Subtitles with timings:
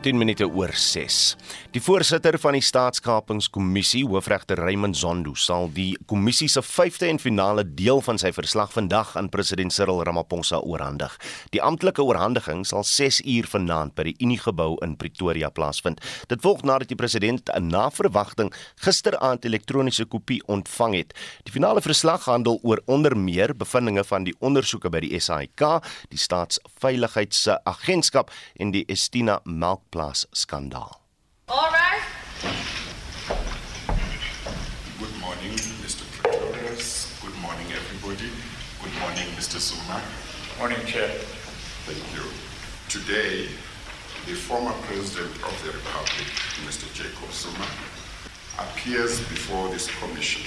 [0.00, 1.36] 10 minute oor 6.
[1.74, 7.66] Die voorsitter van die Staatskapingskommissie, hoofregter Raymond Zondo, sal die kommissie se 5de en finale
[7.76, 11.12] deel van sy verslag vandag aan president Cyril Ramaphosa oorhandig.
[11.52, 16.00] Die amptelike oorhandiging sal 6 uur vanaand by die Uniegebou in Pretoria plaasvind.
[16.32, 18.48] Dit volg nadat die president 'n naverwagting
[18.80, 21.12] gisteraand elektroniese kopie ontvang het.
[21.44, 26.18] Die finale verslag handel oor onder meer bevindinge van die ondersoeke by die SAIK, die
[26.18, 31.00] Staatsveiligheidsagentskap en die Estina Melk Plus skandaal.
[31.48, 32.02] All right.
[34.98, 36.04] Good morning, Mr.
[36.14, 37.18] Pretorius.
[37.22, 38.30] Good morning, everybody.
[38.82, 39.58] Good morning, Mr.
[39.58, 40.00] Zuma.
[40.58, 41.10] Morning, Chair.
[41.86, 42.22] Thank you.
[42.88, 43.48] Today,
[44.26, 46.28] the former President of the Republic,
[46.66, 46.86] Mr.
[46.94, 47.66] Jacob Zuma,
[48.58, 50.46] appears before this commission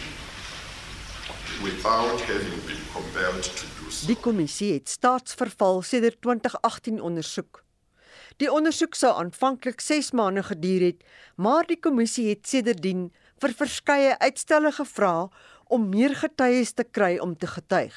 [1.61, 4.05] without having been compelled to do so.
[4.07, 7.62] Die kommissie het staatsverval sedert 2018 ondersoek.
[8.41, 11.03] Die ondersoek sou aanvanklik 6 maande geduur het,
[11.37, 13.11] maar die kommissie het sedertdien
[13.43, 15.29] vir verskeie uitstelle gevra
[15.69, 17.93] om meer getuies te kry om te getuig.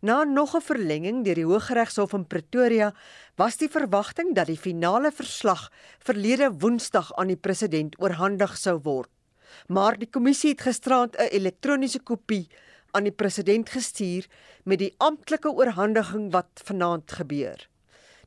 [0.00, 2.94] Na nog 'n verlenging deur die Hooggeregshof in Pretoria,
[3.36, 9.10] was die verwagting dat die finale verslag verlede Woensdag aan die president oorhandig sou word.
[9.66, 12.48] Maar die kommissie het gisterand 'n elektroniese kopie
[12.92, 14.26] aan die president gestuur
[14.64, 17.73] met die amptelike oorhandiging wat vanaand gebeur.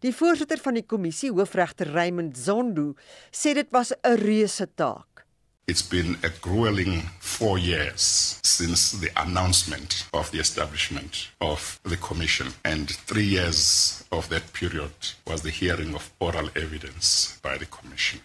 [0.03, 2.94] Die voorsitter van die kommissie, hoofregter Raymond Zondo,
[3.34, 5.26] sê dit was 'n reuse taak.
[5.66, 12.48] It's been a grueling four years since the announcement of the establishment of the commission,
[12.64, 18.22] and three years of that period was the hearing of oral evidence by the commission.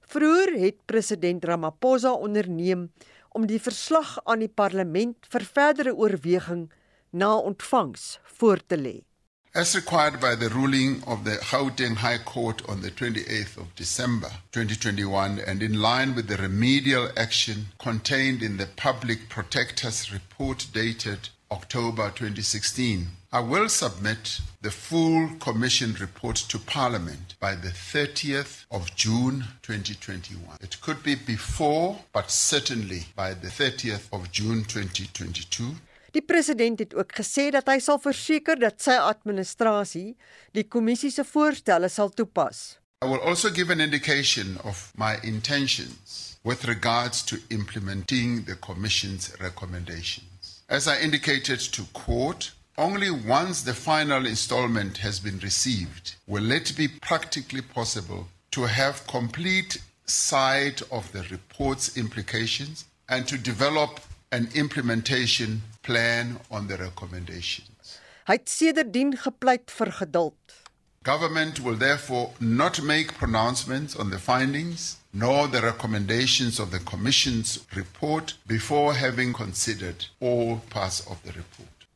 [0.00, 2.92] Vroeger het president Ramaphosa onderneem
[3.28, 6.70] om die verslag aan die parlement vir verdere oorweging
[7.10, 9.07] na ontvangs voor te lê.
[9.54, 14.30] As required by the ruling of the Gauteng High Court on the 28th of December
[14.52, 21.30] 2021 and in line with the remedial action contained in the Public Protector's report dated
[21.50, 28.94] October 2016, I will submit the full Commission report to Parliament by the 30th of
[28.96, 30.58] June 2021.
[30.60, 35.74] It could be before, but certainly by the 30th of June 2022.
[36.16, 40.16] Die president het ook gesê dat hy sal verseker dat sy administrasie
[40.56, 42.78] die kommissie se voorstelle sal toepas.
[43.04, 49.30] I will also give an indication of my intentions with regards to implementing the Commission's
[49.40, 50.62] recommendations.
[50.68, 56.76] As I indicated to court, only once the final installment has been received will it
[56.76, 64.00] be practically possible to have complete sight of the report's implications and to develop
[64.30, 67.98] an implementation plan on the recommendations.
[68.28, 70.56] Hy het sedertdien gepleit vir geduld.
[71.02, 77.64] Government will therefore not make pronouncements on the findings nor the recommendations of the Commission's
[77.74, 81.86] report before having considered all parts of the report.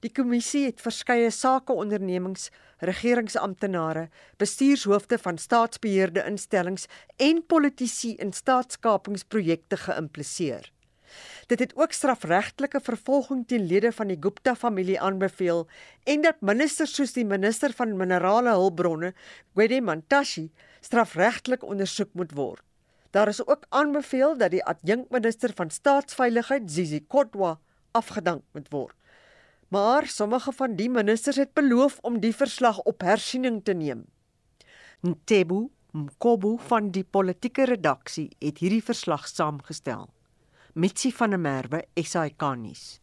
[0.00, 2.48] Die kommissie het verskeie sakeondernemings,
[2.82, 10.72] regeringsamptenare, bestuurshoofde van staatsbeheerde instellings en politici in staatskapingsprojekte geïmpliseer.
[11.52, 15.66] Dit het ook strafregtelike vervolging teen lede van die Gupta-familie aanbeveel
[16.08, 19.10] en dat ministers soos die minister van minerale hulpbronne,
[19.52, 20.46] Gwede Mantashe,
[20.80, 22.62] strafregtelik ondersoek moet word.
[23.12, 27.58] Daar is ook aanbeveel dat die adjunkminister van staatsveiligheid, Zizi Kodwa,
[27.92, 28.96] afgedank moet word.
[29.68, 34.06] Maar sommige van die ministers het beloof om die verslag op hersiening te neem.
[35.04, 40.08] Ntebu Mkobo van die politieke redaksie het hierdie verslag saamgestel.
[40.74, 43.01] Mitsi van der Merwe, SAK nuus.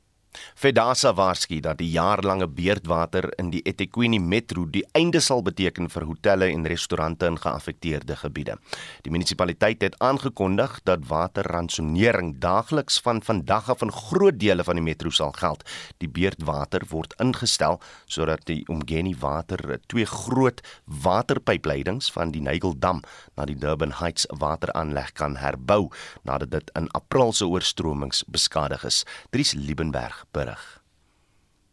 [0.59, 6.05] Fedasa waarsku dat die jaarlange beerdwater in die eThekwini Metro die einde sal beteken vir
[6.05, 8.57] hotelle en restaurante in geaffekteerde gebiede.
[9.05, 14.83] Die munisipaliteit het aangekondig dat waterransonering daagliks van vandag af in groot dele van die
[14.83, 15.63] metro sal geld.
[15.97, 23.01] Die beerdwater word ingestel sodat die Umgeni water twee groot waterpypleidings van die Nigeldam
[23.35, 25.89] na die Durban Heights wateraanleg kan herbou
[26.23, 29.03] nadat dit in April se oorstromings beskadig is.
[29.33, 30.81] Dries Liebenberg berig.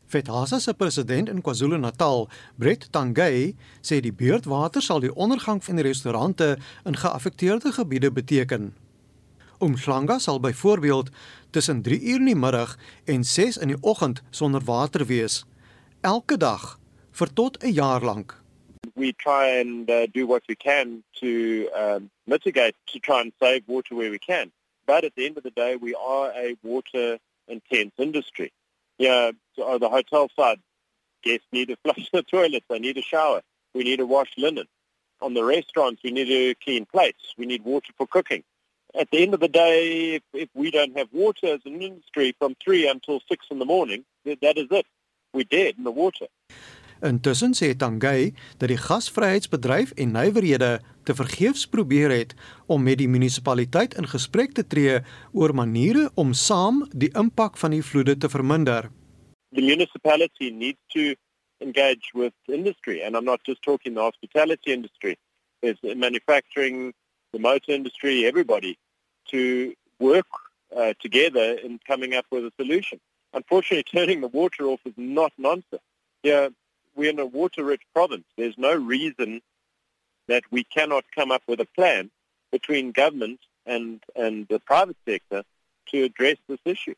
[0.06, 5.86] FETASA se president in KwaZulu-Natal, Brett Tangay, sê die beurtwater sal die ondergang van die
[5.86, 6.54] restaurante
[6.86, 8.74] in geaffekteerde gebiede beteken.
[9.58, 11.10] Umhlanga sal byvoorbeeld
[11.50, 15.44] tussen 3 uur in die middag en 6 in die oggend sonder water wees,
[16.00, 16.78] elke dag
[17.10, 18.46] vir tot 'n jaar lank.
[18.96, 23.62] we try and uh, do what we can to um, mitigate, to try and save
[23.66, 24.50] water where we can.
[24.86, 28.52] But at the end of the day, we are a water intense industry.
[28.98, 30.60] Yeah, so on the hotel side,
[31.22, 33.42] guests need to flush the toilets, they need a shower,
[33.74, 34.66] we need to wash linen.
[35.20, 36.02] on the restaurants.
[36.02, 37.34] We need to clean plates.
[37.38, 38.42] We need water for cooking.
[38.98, 42.34] At the end of the day, if, if we don't have water as an industry
[42.38, 44.86] from 3 until 6 in the morning, that, that is it.
[45.32, 46.26] We're dead in the water.
[47.02, 52.34] Intussen sê Tangay dat die gasvryheidsbedryf en nywerhede te vergeefs probeer het
[52.66, 54.98] om met die munisipaliteit in gesprek te tree
[55.32, 58.90] oor maniere om saam die impak van die vloede te verminder.
[59.54, 61.14] The municipality needs to
[61.64, 65.16] engage with industry and I'm not just talking the hospitality industry.
[65.62, 66.92] There's manufacturing,
[67.32, 68.76] the motor industry, everybody
[69.30, 70.26] to work
[70.76, 73.00] uh, together in coming up with a solution.
[73.32, 75.78] Unfortunately, turning the water off is not answer.
[76.22, 76.48] Yeah,
[76.94, 78.24] we're in a water-rich province.
[78.36, 79.40] There's no reason
[80.26, 82.10] that we cannot come up with a plan
[82.50, 85.42] between government and and the private sector
[85.84, 86.94] to address this issue.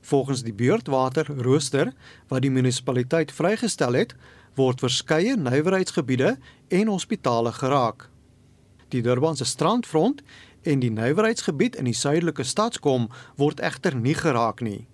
[0.00, 1.92] Volgens die beurtwater rooster
[2.28, 4.14] wat die munisipaliteit vrygestel het,
[4.54, 6.36] word verskeie nywerheidsgebiede
[6.68, 8.08] en hospitale geraak.
[8.88, 10.22] Die Durbanse strandfront
[10.62, 14.86] en die nywerheidsgebied in die suidelike stadskom word egter nie geraak nie.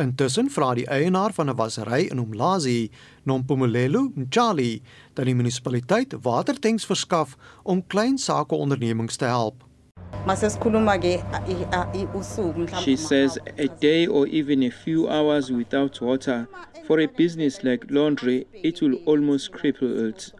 [0.00, 2.90] Intussen vra die eienaar van 'n wasery in Umlazi,
[3.24, 4.82] Nompumelelo Mjali,
[5.14, 9.64] dat die munisipaliteit watertanks verskaf om klein sakeondernemings te help.
[12.82, 16.48] She says a day or even a few hours without water
[16.86, 20.32] for a business like laundry, it will almost cripple it.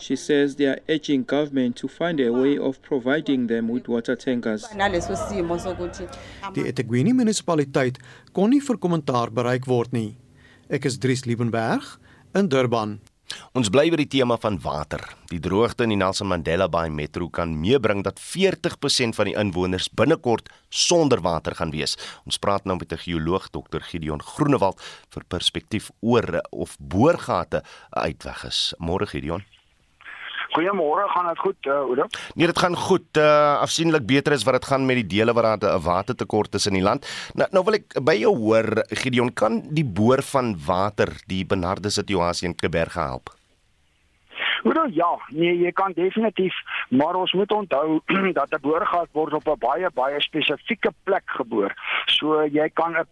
[0.00, 4.16] She says they are urging government to find a way of providing them with water
[4.16, 4.64] tankers.
[6.54, 8.00] Die eThekwini munisipaliteit
[8.32, 10.16] kon nie vir kommentaar bereik word nie.
[10.72, 11.84] Ek is Dries Liebenberg
[12.34, 12.96] in Durban.
[13.54, 15.02] Ons bly by die tema van water.
[15.30, 19.90] Die droogte in die Nelson Mandela Bay Metro kan meebring dat 40% van die inwoners
[19.92, 21.96] binnekort sonder water gaan wees.
[22.24, 23.80] Ons praat nou met 'n geoloog, Dr.
[23.80, 24.80] Gideon Groenewald,
[25.10, 28.74] vir perspektief oor of boorgate uitweg is.
[28.78, 29.44] Môre Gideon.
[30.50, 32.06] Goeiemôre, gaan dit goed, uh, Oudo?
[32.34, 33.16] Nee, dit gaan goed.
[33.16, 36.66] Uh afsienlik beter is wat dit gaan met die dele waar daar 'n watertekort is
[36.66, 37.06] in die land.
[37.34, 41.90] Nou nou wil ek by jou hoor, Gideon, kan die boor van water die benarde
[41.90, 43.30] situasie in Klerberge help?
[44.64, 46.54] Oudo, ja, nee, jy kan definitief,
[46.88, 48.00] maar ons moet onthou
[48.38, 51.72] dat 'n boorgat word op 'n baie baie spesifieke plek geboor.
[52.06, 53.06] So jy kan 'n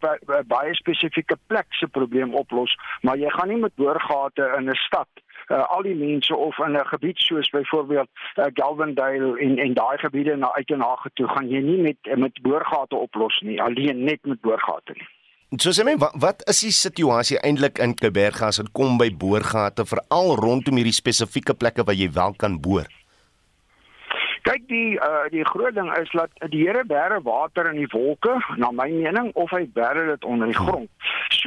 [0.46, 5.08] baie spesifieke plek se probleem oplos, maar jy gaan nie met boorgate in 'n stad
[5.48, 9.98] uh, al die mense of in 'n gebied soos byvoorbeeld uh, Galvandale en en daai
[9.98, 14.40] gebiede na Uitenhage toe gaan jy nie met met boorgate oplos nie, alleen net met
[14.40, 15.08] boorgate nie.
[15.56, 19.08] So sê my wat, wat is die situasie eintlik in Klerberg as dit kom by
[19.08, 22.84] boorgate veral rondom hierdie spesifieke plekke waar jy wel kan boor?
[24.44, 28.36] Kyk die uh die groot ding is dat die Here bære water in die wolke
[28.60, 30.90] na my mening of hy bære dit onder die grond.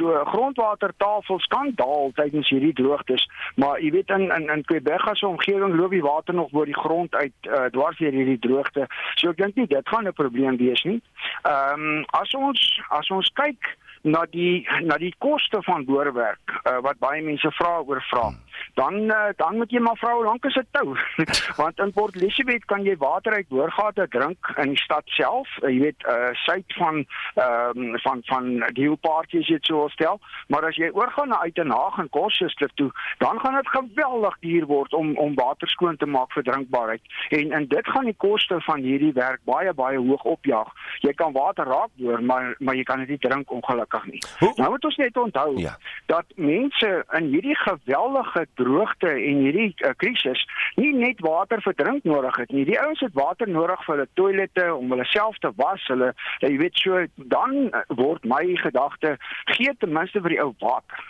[0.02, 3.22] So grondwatertafels kan daal tydens hierdie droogtes,
[3.54, 6.78] maar jy weet in in in Quebec se omgewing loop die water nog oor die
[6.78, 8.88] grond uit uh dwars deur hierdie droogte.
[9.14, 10.98] So ek dink nie dit gaan 'n probleem wees nie.
[11.42, 16.78] Ehm um, as ons as ons kyk na die na die koste van boorwerk uh,
[16.82, 18.30] wat baie mense vra oor vra.
[18.74, 20.96] Dan uh, dan moet jy maar vra hoe lank is dit tou?
[21.60, 25.50] Want in Port Elizabeth kan jy water uit boorgate drink in die stad self.
[25.62, 27.04] Uh, jy weet uh suid van
[27.38, 30.18] ehm um, van van die parties jy sou stel,
[30.48, 32.90] maar as jy oorgaan na Uitenhaag en Korsister toe,
[33.22, 37.02] dan gaan dit geweldig duur word om om water skoon te maak vir drinkbaarheid.
[37.30, 40.74] En en dit gaan die koste van hierdie werk baie baie hoog opjaag.
[41.06, 44.22] Jy kan water raak boor, maar maar jy kan dit nie drink ongelukkig ongelukkig nie.
[44.38, 44.52] Hoe?
[44.56, 45.76] Nou moet ons net onthou ja.
[46.06, 50.44] dat mense in hierdie geweldige droogte en hierdie uh, krisis
[50.76, 52.64] nie net water vir drink nodig het nie.
[52.64, 55.84] Die ouens het water nodig vir hulle toilette om hulle self te was.
[55.88, 59.16] Hulle jy weet so dan uh, word my gedagte
[59.56, 61.08] gee ten minste vir die ou water.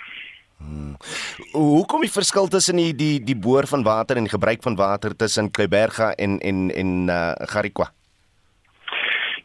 [0.62, 0.94] Hmm.
[1.52, 4.78] Hoe kom die verskil tussen die die die boor van water en die gebruik van
[4.78, 7.90] water tussen Kleiberga en en en uh, Garikwa?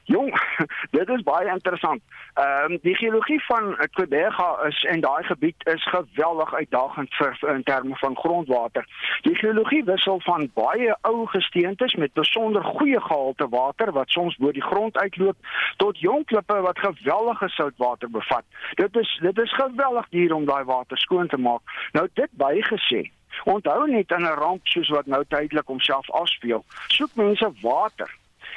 [0.07, 0.31] Jong,
[0.97, 2.01] dit is baie interessant.
[2.33, 4.35] Ehm um, die geologie van Quebec
[4.67, 8.85] is en daai gebied is geweldig uitdagend vir in terme van grondwater.
[9.21, 14.51] Die geologie wissel van baie ou gesteentes met besonder goeie gehalte water wat soms bo
[14.51, 15.37] die grond uitloop
[15.77, 18.45] tot jong klippe wat geweldige soutwater bevat.
[18.73, 21.61] Dit is dit is geweldig duur om daai water skoon te maak.
[21.91, 23.11] Nou dit bygesê
[23.43, 28.09] Onthou net in 'n ramp soos wat nou tydelik homself afspeel, soek mense water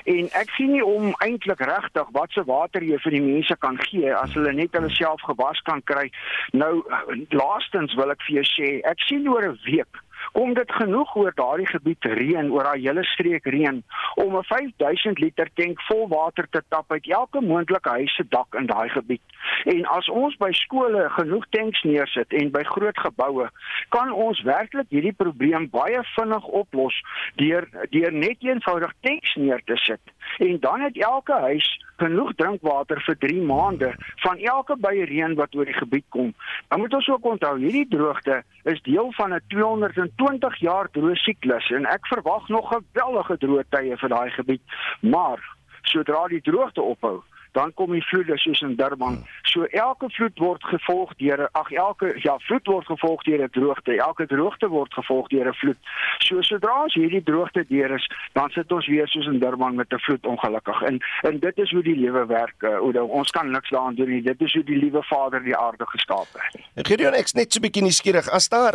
[0.05, 3.79] en ek sien nie om eintlik regtig wat se water jy vir die mense kan
[3.89, 6.11] gee as hulle net hulle self gewas kan kry.
[6.53, 6.83] Nou
[7.31, 11.33] laastens wil ek vir jou sê, ek sien oor 'n week kom dit genoeg oor
[11.35, 13.83] daardie gebied reën oor daai hele streek reën
[14.15, 18.55] om 'n 5000 liter tank vol water te tap uit elke moontlike huis se dak
[18.55, 19.23] in daai gebied.
[19.65, 23.49] En as ons by skole genoeg tanks neersit en by groot geboue,
[23.89, 27.03] kan ons werklik hierdie probleem baie vinnig oplos
[27.37, 30.01] deur deur net eenvoudig tanks neer te sit.
[30.39, 33.91] En dan het elke huis genoeg drinkwater vir 3 maande
[34.25, 36.33] van elke baie reën wat oor die gebied kom.
[36.69, 41.71] Dan moet ons ook onthou hierdie droogte is deel van 'n 220 jaar droë siklus
[41.71, 44.63] en ek verwag nog geweldige droë tye vir daai gebied.
[45.01, 45.41] Maar
[45.83, 47.23] sodra die droogte ophou,
[47.53, 49.25] dan kom die vloede soos in Durban.
[49.43, 53.97] So elke vloed word gevolg deur ag elke ja, vloed word gevolg deur 'n droogte.
[53.97, 55.81] Elke droogte word gevolg deur 'n vloed.
[56.19, 59.93] So sodra ons hierdie droogte deur is, dan sit ons weer soos in Durban met
[59.93, 60.83] 'n vloed ongelukkig.
[60.83, 62.63] En en dit is hoe die lewe werk.
[62.63, 64.23] Uh, ons kan niks daaraan doen nie.
[64.23, 66.87] Dit is hoe die liewe Vader die aarde geskaap het.
[66.87, 68.29] Gideon ek net so 'n bietjie nuuskierig.
[68.29, 68.75] As daar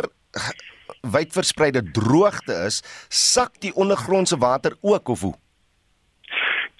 [1.00, 5.34] wydverspreide droogte is, sak die ondergrondse water ook of hoe?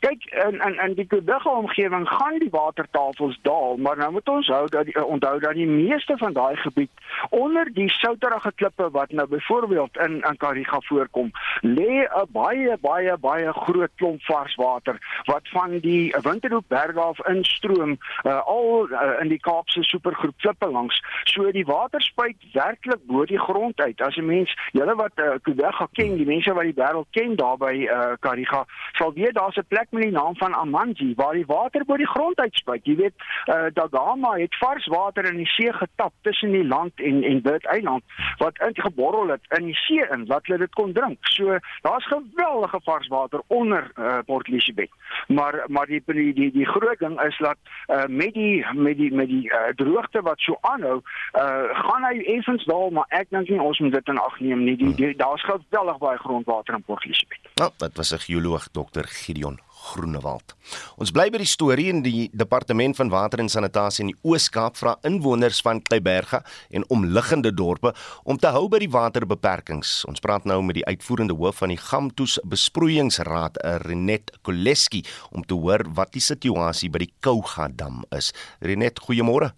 [0.00, 4.49] Kyk in in in die kudige omgewing gaan die watertafels daal, maar nou moet ons
[4.49, 6.91] hou dat die, onthou dat die meeste van daai gebied
[7.31, 11.31] onder die souterige klippe wat nou byvoorbeeld in in Kariga voorkom,
[11.62, 17.99] lê 'n baie baie baie groot klomp vars water wat van die Winterhoekberge af instroom
[18.25, 21.03] uh, al uh, in die Kaapse supergroep klippe langs.
[21.25, 24.00] So die water spuit werklik bo die grond uit.
[24.00, 27.57] As 'n mens, julle wat uh, Kudige ken, die mense wat die wêreld ken daar
[27.57, 31.47] by uh, Kariga, sal weet daar's 'n plek met die naam van Amanji waar die
[31.47, 32.85] water bo die grond uitspuit.
[32.85, 33.14] Jy weet,
[33.47, 37.66] uh, Dagama het vars water in die see getap tussen die land en en Bird
[37.66, 38.02] Eiland
[38.38, 41.19] wat ingeborrel het in die see in wat hulle dit kon drink.
[41.21, 44.90] So daar's geweldige vars water onder uh, Port Elizabeth.
[45.28, 49.12] Maar maar die die die, die groot ding is dat uh, met die met die
[49.14, 51.00] met die uh, droogte wat so aanhou,
[51.33, 51.43] uh,
[51.87, 54.76] gaan hy effens daal, maar ek dink nie ons moet dit in ag neem nie.
[54.76, 57.52] Die, die daar's geweldig baie grondwater in Port Elizabeth.
[57.55, 59.05] Nou, dit was 'n geoloog Dr.
[59.05, 60.55] Gideon Groenewald.
[61.00, 64.78] Ons bly by die storie in die departement van water en sanitasie in die Oos-Kaap
[64.81, 66.43] vra inwoners van Kleiberga
[66.75, 67.93] en omliggende dorpe
[68.25, 69.99] om te hou by die waterbeperkings.
[70.11, 75.59] Ons praat nou met die uitvoerende hoof van die Gamtoes Besproeiingsraad, Renet Koleski, om te
[75.59, 78.33] hoor wat die situasie by die Kouga dam is.
[78.64, 79.52] Renet, goeiemôre.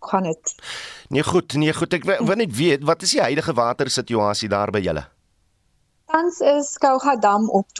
[0.00, 0.54] Kan dit?
[1.08, 1.92] Nee goed, nee goed.
[1.92, 5.04] Ek wil net weet wat is die huidige watersituasie daar by julle?
[6.10, 7.74] Tans is Kouga Dam op 12.72%.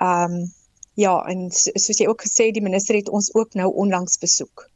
[0.00, 0.52] Ehm um,
[0.94, 4.66] ja, en soos jy ook gesê die minister het ons ook nou onlangs besoek.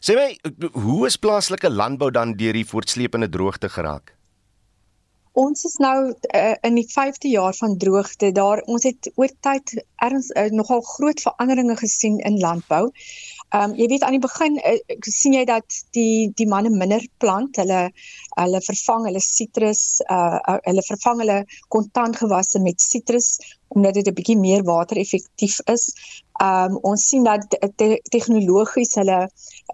[0.00, 0.28] Sê my,
[0.72, 4.14] hoe is plaaslike landbou dan deur die voortsleepende droogte geraak?
[5.32, 8.32] Ons is nou uh, in die 5de jaar van droogte.
[8.36, 12.90] Daar ons het oor tyd erns uh, nogal groot veranderinge gesien in landbou.
[13.52, 17.02] Ehm um, jy weet aan die begin uh, sien jy dat die die manne minder
[17.20, 17.80] plant, hulle
[18.38, 21.36] hulle vervang hulle sitrus, uh, uh hulle vervang hulle
[21.74, 23.34] kontantgewasse met sitrus
[23.76, 25.84] omdat dit 'n bietjie meer water-effektief is.
[26.40, 27.44] Ehm um, ons sien dat
[27.76, 29.20] te, tegnologies hulle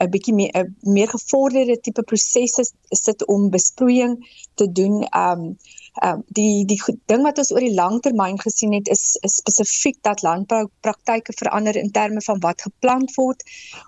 [0.02, 4.18] 'n bietjie meer 'n meer gevorderde tipe prosesse sit om besproeiing
[4.54, 5.02] te doen.
[5.02, 5.56] Ehm um,
[5.98, 6.78] ehm um, die die
[7.10, 11.90] ding wat ons oor die langtermyn gesien het is, is spesifiek dat landboupraktyke verander in
[11.90, 13.44] terme van wat geplant word.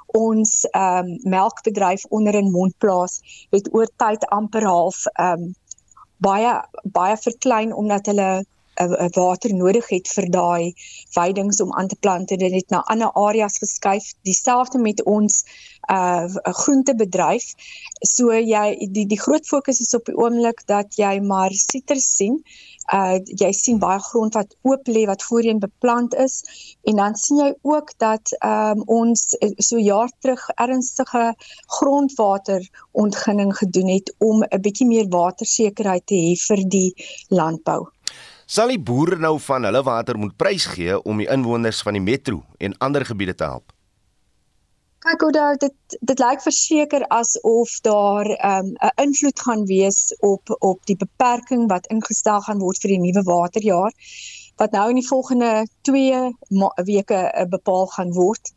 [0.06, 5.54] Ons ehm um, melkbedryf onder in Mondplaas het oor tyd amper half ehm um,
[6.20, 8.30] baie baie verklein omdat hulle
[8.80, 10.74] 'n water nodig het vir daai
[11.16, 15.44] veidings om aan te plant en dit het na ander areas geskuif dieselfde met ons
[15.90, 16.26] uh
[16.62, 17.44] groentebedryf.
[18.06, 22.40] So jy die die groot fokus is op die oomblik dat jy maar sitrus sien.
[22.94, 26.40] Uh jy sien baie grond wat oop lê wat voorheen beplant is.
[26.84, 31.34] En dan sien jy ook dat um ons so jaar terug ernstige
[31.78, 36.90] grondwater ontginning gedoen het om 'n bietjie meer watersekerheid te hê vir die
[37.28, 37.88] landbou
[38.50, 42.02] Sal die boere nou van hulle water moet prys gee om die inwoners van die
[42.02, 43.70] metro en ander gebiede te help?
[45.06, 48.72] Kyk hoe dit dit lyk verseker asof daar 'n um,
[49.04, 53.94] invloed gaan wees op op die beperking wat ingestel gaan word vir die nuwe waterjaar
[54.62, 55.52] wat nou in die volgende
[55.90, 56.34] 2
[56.90, 58.52] weke uh, bepaal gaan word.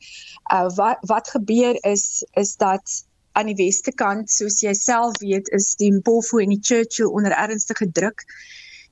[0.53, 3.05] Uh wat wat gebeur is is dat
[3.37, 7.37] aan die weste kant soos jy self weet is die Mpofu en die Churchill onder
[7.45, 8.25] ernstige druk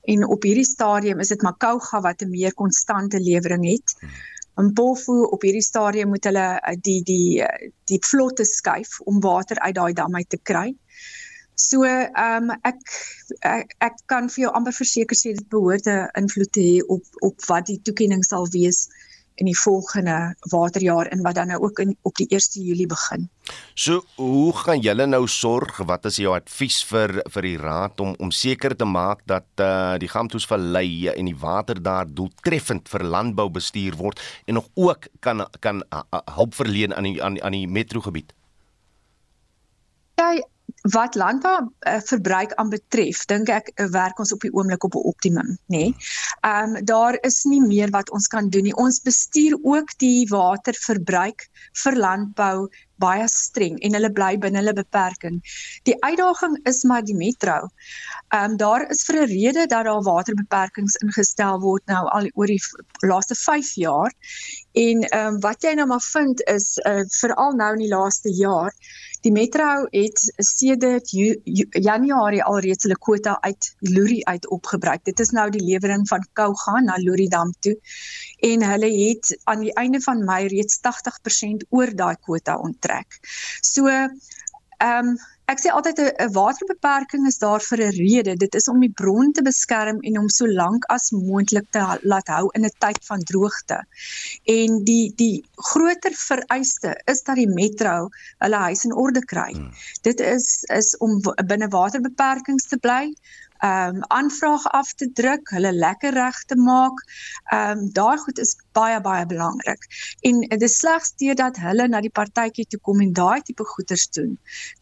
[0.02, 3.94] en op hierdie stadium is dit Makauga wat 'n meer konstante lewering het.
[4.60, 7.44] In Polfu op hierdie stadium moet hulle eh, die die
[7.84, 10.74] die vlotte skuif om water uit daai dam uit te kry.
[11.54, 12.80] So ehm um, ek,
[13.40, 17.04] ek ek kan vir jou amper verseker sê dit behoort 'n invloed te hê op
[17.20, 18.88] op wat die toekenning sal wees
[19.34, 23.28] in die volgende waterjaar en wat dan nou ook in op die 1 Julie begin.
[23.74, 25.76] So, hoe gaan julle nou sorg?
[25.86, 29.66] Wat is jou advies vir vir die raad om om seker te maak dat eh
[29.66, 34.68] uh, die Gamtoes vallei en die water daar doeltreffend vir landbou bestuur word en nog
[34.74, 38.32] ook kan kan uh, uh, hulp verleen aan die aan aan die metrogebied?
[40.22, 40.42] jy
[40.94, 45.08] wat landbou uh, verbruik aanbetref, dink ek uh, werk ons op die oomblik op 'n
[45.12, 45.78] optimum, nê.
[45.78, 45.94] Nee?
[46.40, 48.76] Ehm um, daar is nie meer wat ons kan doen nie.
[48.76, 51.48] Ons bestuur ook die waterverbruik
[51.84, 52.68] vir landbou
[53.02, 55.40] baie streng en hulle bly binne hulle beperking.
[55.88, 57.68] Die uitdaging is maar die metro.
[58.30, 62.46] Ehm um, daar is vir 'n rede dat daar waterbeperkings ingestel word nou al oor
[62.46, 62.62] die
[63.06, 64.12] laaste 5 jaar.
[64.72, 68.32] En ehm um, wat jy nou maar vind is uh, veral nou in die laaste
[68.34, 68.72] jaar
[69.22, 71.10] Die metro het sedert
[71.70, 75.04] Januarie alreeds hulle kwota uit Luri uit opgebruik.
[75.06, 77.76] Dit is nou die lewering van Kouga na Luri dam toe
[78.50, 83.20] en hulle het aan die einde van Mei reeds 80% oor daai kwota onttrek.
[83.62, 85.14] So ehm um,
[85.50, 88.34] Ek sê altyd 'n waterbeperking is daar vir 'n rede.
[88.36, 92.28] Dit is om die bron te beskerm en om so lank as moontlik te laat
[92.28, 93.78] hou in 'n tyd van droogte.
[94.44, 98.08] En die die groter vereiste is dat die metro
[98.38, 99.52] hulle huis in orde kry.
[99.52, 99.72] Hmm.
[100.02, 103.14] Dit is is om binne waterbeperkings te bly,
[103.62, 106.98] ehm um, aanvraag af te druk, hulle lekker reg te maak.
[107.52, 109.86] Ehm um, daai goed is baie baie belangrik.
[110.20, 114.08] En dit is slegs deurdat hulle na die partytjie toe kom en daai tipe goeders
[114.18, 114.34] doen,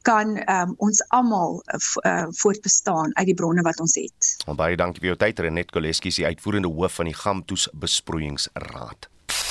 [0.08, 4.34] kan ehm um, ons almal uh, voortbestaan uit die bronne wat ons het.
[4.46, 9.10] Well, baie dankie vir jou tyd Renet Koleski, die uitvoerende hoof van die Gamtoes Besproeiingsraad.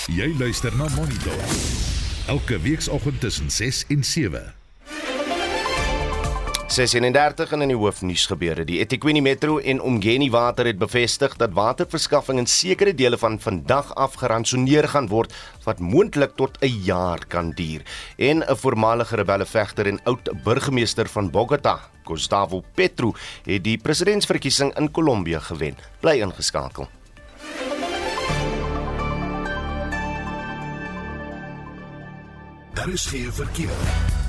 [0.10, 1.44] Jy luister na Monitor.
[2.30, 4.59] Elke weekoggend tussen 6 en 7.
[6.70, 8.62] 36 en in die hoofnuus gebeure.
[8.62, 13.90] Die eThekwini Metro en Umgeni Water het bevestig dat waterverskaffing in sekere dele van vandag
[13.98, 15.34] af geransoneer gaan word
[15.66, 17.82] wat moontlik tot 'n jaar kan duur.
[18.18, 24.92] En 'n voormalige rebellevegter en oud burgemeester van Bogota, Gustavo Petro, het die presidentsverkiesing in
[24.92, 25.76] Kolombia gewen.
[26.00, 26.88] Bly ingeskakel.
[32.74, 34.29] Daar is geen verkeer.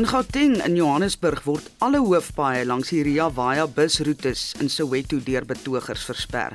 [0.00, 5.44] In Gauteng in Johannesburg word alle hoofpaaie langs die Ria Vaya busroetes in Soweto deur
[5.44, 6.54] betogers versper.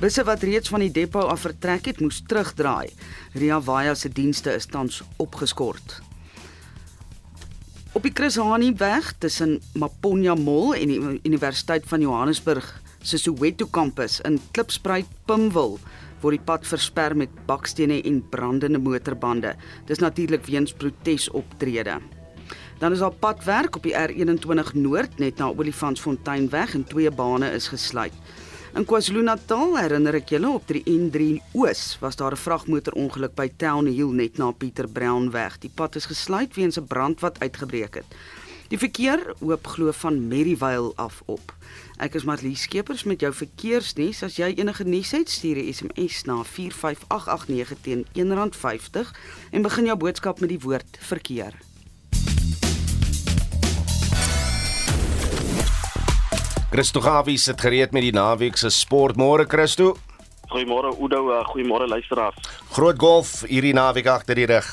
[0.00, 2.90] Busse wat reeds van die depo af vertrek het, moes terugdraai.
[3.38, 6.00] Ria Vaya se dienste is tans opgeskort.
[7.94, 12.66] Op die Chris Hani weg tussen Maponya Mall en die Universiteit van Johannesburg
[12.98, 15.78] se Soweto kampus in Klipspruit Pimwil
[16.24, 19.54] word die pad versper met bakstene en brandende motorbande.
[19.86, 22.21] Dis natuurlik weens protesoptredes.
[22.82, 27.52] Dan is daar padwerk op die R21 Noord net na Olifantsfontein weg en twee bane
[27.54, 28.12] is gesluit.
[28.74, 33.86] In KwaZulu-Natal herinner ek julle op die N3 Oos was daar 'n vragmotorongeluk by Town
[33.86, 35.58] Hill net na Pieter Brown weg.
[35.58, 38.18] Die pad is gesluit weens 'n brand wat uitgebreek het.
[38.68, 41.54] Die verkeer loop glo van Merrievale af op.
[41.98, 44.22] Ek is Marlie Skeepers met jou verkeersnuus.
[44.22, 49.14] As jy enige nuus het, stuur 'n SMS na 45889 teen R1.50
[49.50, 51.54] en begin jou boodskap met die woord verkeer.
[56.72, 59.18] Christo Gawie sit gereed met die naweek se sport.
[59.20, 59.90] Môre Christo.
[60.48, 62.38] Goeiemôre Oudo, uh, goeiemôre luisteraars.
[62.72, 64.70] Groot golf hierdie naweek agter die rug.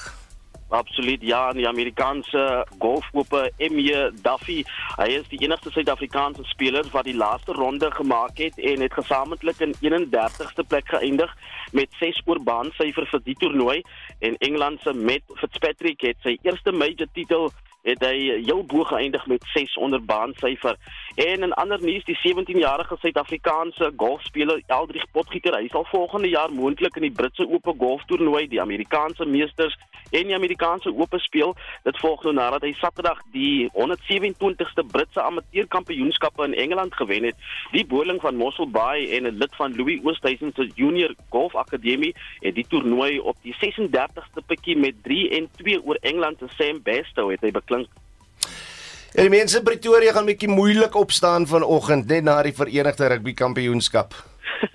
[0.72, 4.62] Absoluut ja, die Amerikaanse golfope MJ Duffy.
[4.96, 9.60] Hy is die enigste Suid-Afrikaanse speler wat die laaste ronde gemaak het en het gesamentlik
[9.60, 11.36] in 31ste plek geëindig
[11.76, 13.82] met 6 oor baansyfer vir die toernooi
[14.24, 19.26] en Engeland se Matt Fitzpatrick het sy eerste major titel het hy heel bo geëindig
[19.28, 20.78] met 6 onder baansyfer.
[21.16, 26.96] En in ander nuus, die 17-jarige Suid-Afrikaanse golfspeler Eldrich Potgieter, hy sal volgende jaar moontlik
[26.96, 29.78] in die Britse Ope golftoernooi, die Amerikaanse Meesters
[30.12, 31.56] en die Amerikaanse Ope speel.
[31.84, 37.36] Dit volg nou nadat hy Saterdag die 127ste Britse amateurkampioenskappe in Engeland gewen het.
[37.72, 42.16] Die boerling van Mossel Bay en 'n lid van Louis Oosthuizen se Junior Golf Akademie
[42.40, 46.82] het die toernooi op die 36ste pikkie met 3 en 2 oor Engeland se Sam
[46.84, 47.90] Bairstow het hy klink.
[49.14, 53.08] Ja, die mense in Pretoria gaan 'n bietjie moeilik opstaan vanoggend net na die Verenigde
[53.08, 54.14] Rugby Kampioenskap.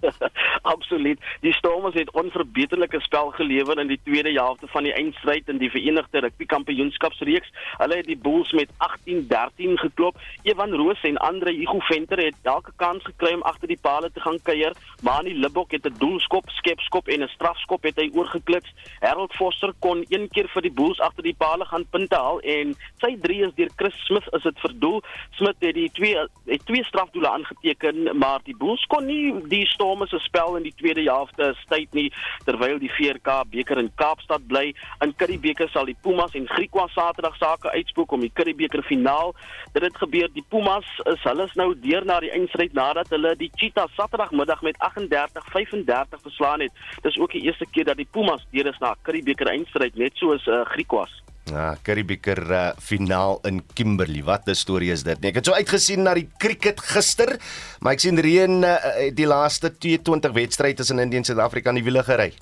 [0.65, 1.21] Absoluut.
[1.41, 5.69] Die Stormers het onverbeterlike spel gelewer in die tweede helfte van die eindstryd in die
[5.71, 7.51] Verenigde Rugby Kampioenskapsreeks.
[7.77, 10.17] Hulle het die Bulls met 18-13 geklop.
[10.43, 14.21] Evan Roos en Andre Hugo Venter het elke kans gekry om agter die palle te
[14.25, 14.73] gaan kuier,
[15.03, 18.73] maar Annie Libbok het 'n doelskop, skepskop en 'n strafskop het hy oorgeklits.
[19.01, 22.75] Harold Foster kon een keer vir die Bulls agter die palle gaan punte haal en
[23.01, 25.03] sy 3 is deur Chris Smith is dit verdoel.
[25.31, 30.11] Smith het die twee het twee strafdoele aangeteken, maar die Bulls kon nie die Stormers
[30.11, 32.07] se spel in die tweede helfte styd nie
[32.45, 34.73] terwyl die VRK beker in Kaapstad bly.
[35.05, 39.35] In Curriebeeker sal die Pumas en Griquas Saterdag sake uitspook om die Curriebeeker finaal.
[39.73, 43.35] Dit het gebeur die Pumas is hulle is nou deur na die eindstryd nadat hulle
[43.41, 46.73] die Cheetahs Saterdagmiddag met 38-35 verslaan het.
[47.03, 50.47] Dis ook die eerste keer dat die Pumas deur is na Curriebeeker eindstryd net soos
[50.47, 51.23] uh, Griquas.
[51.45, 54.23] Ja, Curriebeeker uh, finaal in Kimberley.
[54.25, 55.21] Wat 'n storie is dit?
[55.21, 57.37] Nee, ek het so uitgesien na die cricket gister,
[57.81, 61.85] maar ek sien reën uh, die laaste 22 wedstrye tussen Indië en Suid-Afrika in die
[61.85, 62.33] wiele gery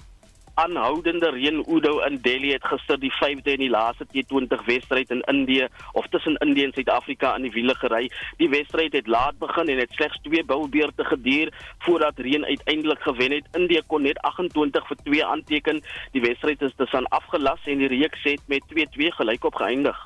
[0.54, 5.22] aanhoudende reën Udo in Delhi het gister die 5de en die laaste T20 wedstryd in
[5.30, 8.10] Indië of tussen Indië en Suid-Afrika in die wiele gery.
[8.36, 13.32] Die wedstryd het laat begin en het slegs 2 bilbeurte geduur voordat reën uiteindelik gewen
[13.32, 13.48] het.
[13.56, 15.82] Indië kon net 28 vir 2 aanteken.
[16.12, 19.98] Die wedstryd is dus aan afgelas en die reeks het met 2-2 gelykop geëindig.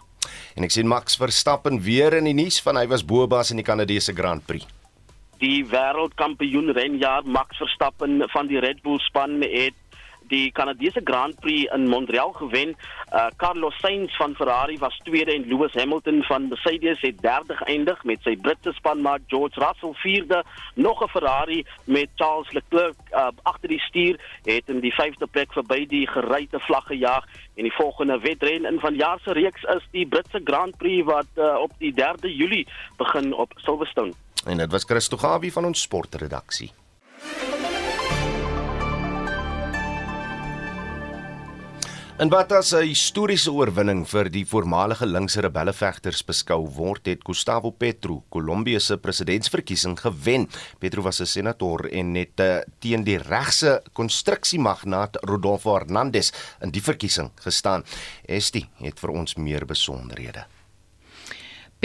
[0.57, 3.67] En ek sien Max Verstappen weer in die nuus van hy was boebas in die
[3.67, 4.67] Kanadese Grand Prix.
[5.37, 9.77] Die wêreldkampioen renjaer Max Verstappen van die Red Bull span het
[10.29, 12.77] die Kanadese Grand Prix in Montreal gewen.
[13.13, 18.05] Uh, Carlos Sainz van Ferrari was tweede en Lewis Hamilton van Mercedes het derde geëindig
[18.05, 20.45] met sy Britse spanmaat George Russell vierde.
[20.75, 25.53] Nog 'n Ferrari met Charles Leclerc uh, agter die stuur het in die vyfde plek
[25.53, 30.07] verby die geryte vlag gejaag en die volgende wedren in vanjaar se reeks is die
[30.07, 34.13] Britse Grand Prix wat uh, op die 3de Julie begin op Silverstone.
[34.45, 36.71] En dit was Christo Gawie van ons sportredaksie.
[42.17, 47.71] En wat as 'n historiese oorwinning vir die voormalige linkse rebellevegters beskou word, het Gustavo
[47.71, 50.49] Petro Kolumbie se presidentsverkiesing gewen.
[50.79, 56.83] Petro was 'n senator en het uh, teen die regse konstruksiemagnaat Rodolfo Hernandez in die
[56.83, 57.85] verkiesing gestaan.
[58.25, 60.47] Esti het vir ons meer besonderhede.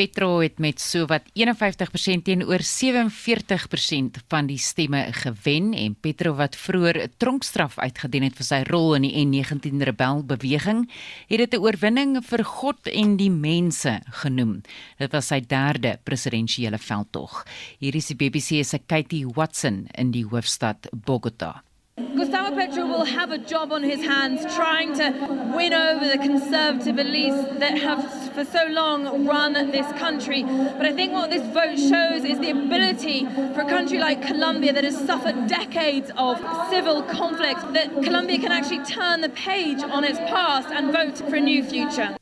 [0.02, 6.98] Petro het met sowat 51% teenoor 47% van die stemme gewen en Petro wat vroeër
[7.04, 10.90] 'n tronkstraf uitgedien het vir sy rol in die N19 rebelbeweging,
[11.30, 14.62] het dit 'n oorwinning vir God en die mense genoem.
[14.98, 17.46] Dit was sy derde presidensiële veldtog.
[17.78, 21.64] Hier is die BBC se Katie Watson in die hoofstad Bogota.
[21.98, 25.10] Gustavo Petro will have a job on his hands trying to
[25.56, 30.44] win over the conservative elites that have for so long run this country.
[30.44, 34.72] But I think what this vote shows is the ability for a country like Colombia
[34.72, 36.38] that has suffered decades of
[36.70, 41.36] civil conflict, that Colombia can actually turn the page on its past and vote for
[41.36, 42.16] a new future.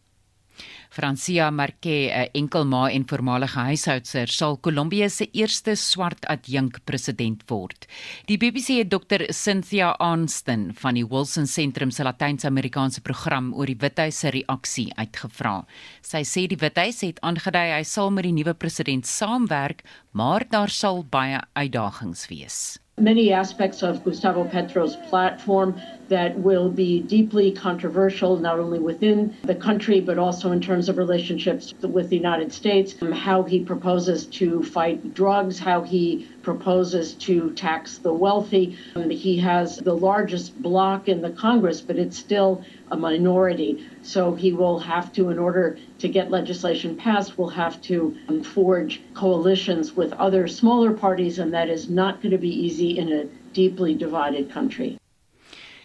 [0.99, 7.87] Francia Marquez, 'n enkelma en voormalige huishoudster, sal Kolumbie se eerste swart adjunk president word.
[8.25, 13.77] Die BBC het Dr Cynthia Arnston van die Wilson Sentrum se Latyns-Amerikaanse program oor die
[13.79, 15.65] Withuis se reaksie uitgevra.
[16.01, 20.69] Sy sê die Withuis het aangedui hy sal met die nuwe president saamwerk, maar daar
[20.69, 22.77] sal baie uitdagings wees.
[22.99, 29.55] Many aspects of Gustavo Petro's platform that will be deeply controversial, not only within the
[29.55, 34.25] country, but also in terms of relationships with the United States, um, how he proposes
[34.25, 38.77] to fight drugs, how he proposes to tax the wealthy.
[38.95, 43.87] Um, he has the largest bloc in the Congress, but it's still a minority.
[44.01, 49.01] So he will have to, in order to get legislation passed, will have to forge
[49.13, 53.25] coalitions with other smaller parties, and that is not going to be easy in a
[53.53, 54.99] deeply divided country.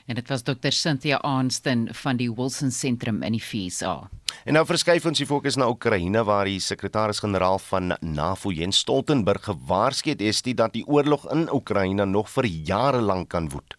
[0.04, 4.10] en dit was Dr Cynthia Arnston van die Wilson Sentrum in die FSA.
[4.44, 9.46] En nou verskuif ons die fokus na Oekraïne waar die sekretaris-generaal van NAVO Jens Stoltenberg
[9.48, 13.78] gewaarsku het dat die oorlog in Oekraïne nog vir jare lank kan woed.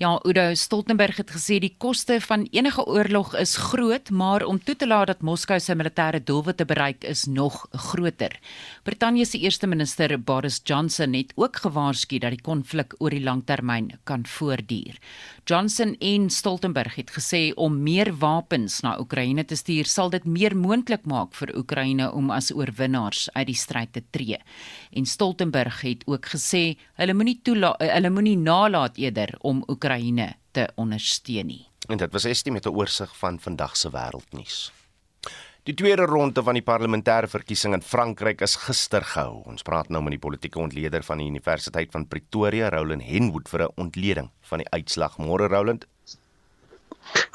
[0.00, 4.72] Ja, Udo Stoltenberg het gesê die koste van enige oorlog is groot, maar om toe
[4.72, 8.38] te laat dat Moskou se militêre doelwitte bereik is nog groter.
[8.82, 13.90] Brittanje se eerste minister Boris Johnson het ook gewaarsku dat die konflik oor die langtermyn
[14.08, 14.96] kan voortduur.
[15.50, 20.54] Johnson en Stoltenberg het gesê om meer wapens na Oekraïne te stuur sal dit meer
[20.54, 24.38] moontlik maak vir Oekraïne om as oorwinnaars uit die stryd te tree.
[24.94, 31.50] En Stoltenberg het ook gesê hulle moenie hulle moenie nalat eerder om Oekraïne te ondersteun
[31.50, 31.64] nie.
[31.90, 34.70] En dit was estie met 'n oorsig van vandag se wêreldnuus.
[35.68, 39.42] Die tweede ronde van die parlementêre verkiesing in Frankryk is gister gehou.
[39.50, 43.66] Ons praat nou met die politieke ontleder van die Universiteit van Pretoria, Roland Henwood vir
[43.66, 45.18] 'n ontleding van die uitslag.
[45.18, 45.84] Môre Roland.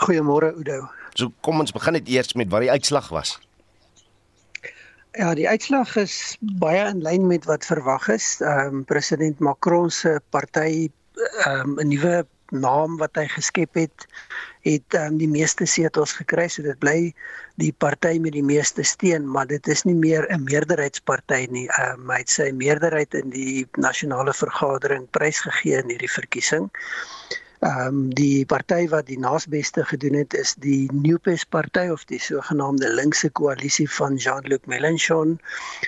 [0.01, 0.89] Goeiemôre Udo.
[1.13, 3.39] So kom ons begin net eers met wat die uitslag was.
[5.13, 8.41] Ja, die uitslag is baie in lyn met wat verwag is.
[8.41, 10.89] Ehm um, president Macron se party
[11.45, 14.07] ehm um, 'n nuwe naam wat hy geskep het,
[14.65, 16.47] het um, die meeste setels gekry.
[16.49, 17.13] So dit bly
[17.61, 21.67] die party met die meeste steun, maar dit is nie meer 'n meerderheidsparty nie.
[21.79, 26.69] Um, hy het sy meerderheid in die nasionale vergadering prysgegee in hierdie verkiesing.
[27.65, 30.89] Ehm um, die party wat die naasbeste gedoen het is die
[31.23, 35.39] Pace party of die sogenaamde linkse koalisie van Jean-Luc Mélenchon,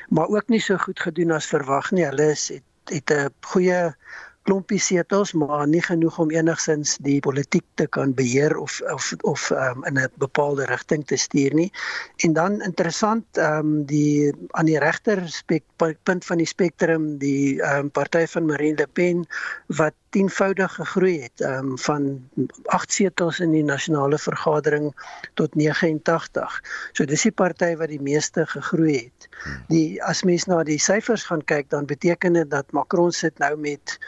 [0.10, 2.06] maar ook nie so goed gedoen as verwag nie.
[2.06, 3.96] Hulle is het het 'n goeie
[4.48, 9.50] klompie setels, maar nie genoeg om enigsins die politiek te kan beheer of of of
[9.52, 11.72] um, in 'n bepaalde rigting te stuur nie.
[12.24, 15.20] En dan interessant, ehm um, die aan die regter
[16.04, 19.26] punt van die spektrum, die ehm um, party van Marine Le Pen
[19.68, 22.30] wat tienvoudig gegroei het um, van
[22.66, 24.94] 8 setels in die nasionale vergadering
[25.34, 26.62] tot 89.
[26.94, 29.28] So dis die party wat die meeste gegroei het.
[29.68, 33.56] Die as mens na die syfers gaan kyk, dan beteken dit dat Macron sit nou
[33.60, 34.00] met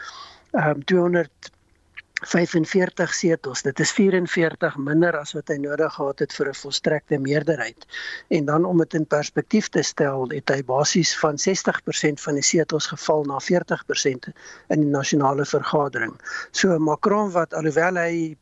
[0.52, 3.62] um, 245 setels.
[3.62, 7.86] Dit is 44 minder as wat hy nodig gehad het vir 'n volstrekte meerderheid.
[8.30, 12.44] En dan om dit in perspektief te stel, het hy basies van 60% van die
[12.44, 14.28] setels geval na 40%
[14.70, 16.22] in die nasionale vergadering.
[16.52, 18.38] So Macron wat alhoewel hy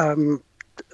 [0.00, 0.42] um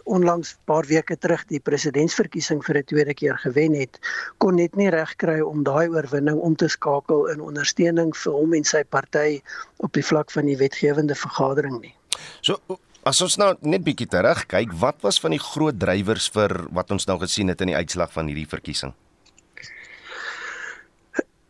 [0.08, 4.00] onlangs paar weke terug die presidentsverkiesing vir 'n tweede keer gewen het,
[4.38, 8.64] kon net nie regkry om daai oorwinning om te skakel in ondersteuning vir hom en
[8.64, 9.40] sy party
[9.76, 11.94] op die vlak van die wetgewende vergadering nie.
[12.40, 12.56] So
[13.04, 16.90] as ons nou net bietjie terug kyk, wat was van die groot drywers vir wat
[16.90, 18.94] ons nou gesien het in die uitslag van hierdie verkiesing?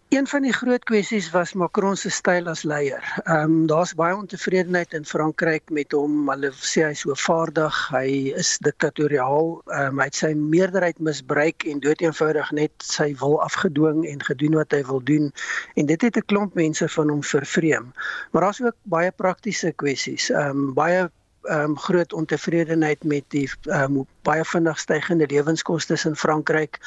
[0.08, 3.04] Een van die groot kwessies was Macron se styl as leier.
[3.24, 6.30] Ehm um, daar's baie ontevredenheid in Frankryk met hom.
[6.30, 11.04] Hulle sê hy is so vaardig, hy is diktatoriaal, ehm um, hy het sy meerderheid
[11.10, 15.28] misbruik en doeteenvoudig net sy wil afgedwing en gedoen wat hy wil doen.
[15.76, 17.92] En dit het 'n klomp mense van hom vervreem.
[18.32, 20.30] Maar daar's ook baie praktiese kwessies.
[20.30, 21.10] Ehm um, baie
[21.50, 26.78] um, groot ontevredenheid met die um, baie vinnig stygende lewenskoste in Frankryk.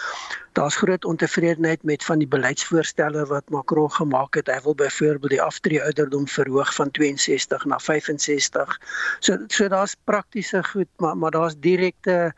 [0.57, 4.47] Daar's groot ontevredenheid met van die beleidsvoorstelle wat Macron gemaak het.
[4.47, 8.79] Hy wil byvoorbeeld die aftree ouderdom verhoog van 62 na 65.
[9.19, 12.33] So so daar's praktiese goed, maar maar daar's direkte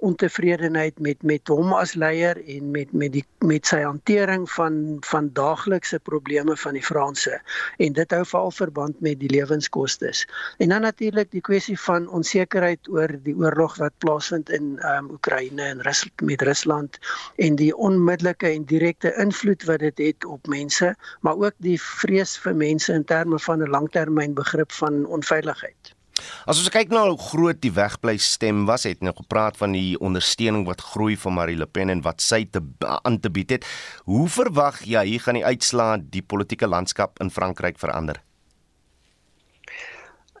[0.00, 5.30] ontevredenheid met met hom as leier en met met die met sy hantering van van
[5.36, 7.40] daaglikse probleme van die Franse
[7.76, 10.12] en dit hou veral verband met die lewenskoste.
[10.58, 15.62] En dan natuurlik die kwessie van onsekerheid oor die oorlog wat plaasvind in um, Oekraïne
[15.62, 16.98] en Rus met Rusland
[17.36, 22.36] en die onmiddellike en direkte invloed wat dit het op mense, maar ook die vrees
[22.38, 25.99] vir mense in terme van 'n langtermynbegrip van onveiligheid.
[26.46, 29.98] As ons kyk na hoe groot die wegbly stem was, het nou gepraat van die
[30.00, 32.62] ondersteuning wat groei van Marine Le Pen en wat sy te
[33.02, 33.68] aan te bied het.
[34.08, 38.22] Hoe verwag jy hier gaan die uitslaa die politieke landskap in Frankryk verander?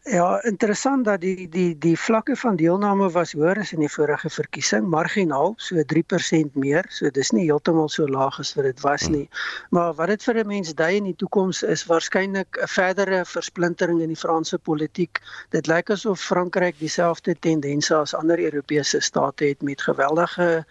[0.04, 4.30] Ja, interessant dat die die die vlakke van deelname was hoër as in die vorige
[4.32, 6.86] verkiesing, marginaal, so 3% meer.
[6.88, 9.28] So dis nie heeltemal so laag as wat dit was nie.
[9.70, 14.00] Maar wat dit vir 'n mens dui in die toekoms is waarskynlik 'n verdere versplintering
[14.00, 15.20] in die Franse politiek.
[15.50, 20.64] Dit lyk asof Frankryk dieselfde tendense as ander Europese state het met geweldige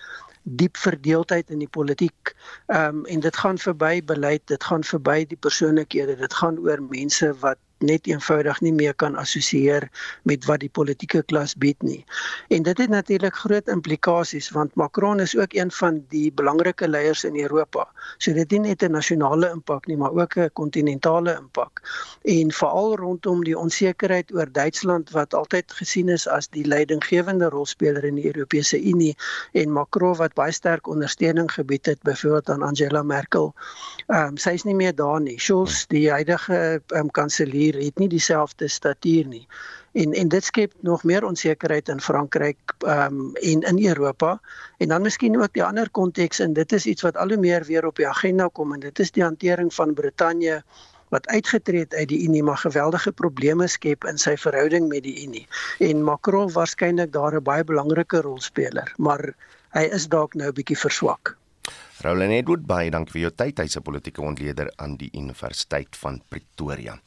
[0.44, 2.36] diep verdeeldheid in die politiek.
[2.66, 6.82] Ehm um, en dit gaan verby beleid, dit gaan verby die persoonlikhede, dit gaan oor
[6.82, 9.90] mense wat net eenvoudig nie meer kan assosieer
[10.24, 12.06] met wat die politieke klas bied nie.
[12.50, 17.24] En dit het natuurlik groot implikasies want Macron is ook een van die belangrike leiers
[17.24, 17.88] in Europa.
[18.18, 21.82] So dit het net 'n nasionale impak nie, maar ook 'n kontinentale impak.
[22.24, 28.04] En veral rondom die onsekerheid oor Duitsland wat altyd gesien is as die leidinggewende rolspeler
[28.04, 29.18] in die Europese Unie
[29.52, 33.54] en Macron wat baie sterk ondersteuning gebied het byvoorbeeld aan Angela Merkel.
[34.08, 35.40] Ehm um, sy is nie meer daar nie.
[35.40, 39.48] Scholz, die huidige um, kanselier hier het nie dieselfde statuur nie.
[39.92, 44.40] En en dit skep nog meer onsekerheid in Frankryk ehm um, en in Europa.
[44.78, 47.66] En dan miskien ook die ander konteks en dit is iets wat al hoe meer
[47.66, 50.64] weer op die agenda kom en dit is die hantering van Brittanje
[51.10, 55.26] wat uitgetree het uit die Unie maar geweldige probleme skep in sy verhouding met die
[55.26, 55.48] Unie.
[55.80, 59.34] En Macron waarskynlik daar 'n baie belangrike rolspeler, maar
[59.70, 61.39] hy is dalk nou 'n bietjie verswak.
[62.00, 63.58] Roland Edward, baie dankie vir jou tyd.
[63.60, 66.98] Hy's 'n politieke ontleder aan die Universiteit van Pretoria.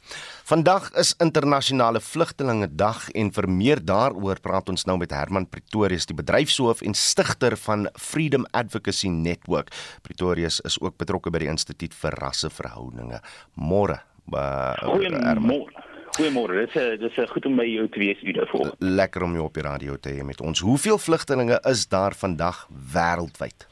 [0.44, 6.06] Vandag is internasionale vlugtelinge dag en vir meer daaroor praat ons nou met Herman Pretorius,
[6.06, 9.70] die bedryfshoof en stigter van Freedom Advocacy Network.
[10.02, 13.20] Pretorius is ook betrokke by die Instituut vir Rasseverhoudinge.
[13.56, 14.02] Môre.
[14.32, 15.72] Uh, Goeiemôre.
[16.18, 16.66] Goeiemôre.
[16.66, 18.74] Dit is dit is goed om by jou te wees hier voor.
[18.78, 20.60] Lekker om jou op die radio te hê met ons.
[20.60, 23.71] Hoeveel vlugtelinge is daar vandag wêreldwyd?